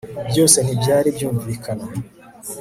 [0.29, 1.85] Byose ntibyari byumvikana